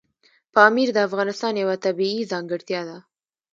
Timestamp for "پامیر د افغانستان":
0.53-1.53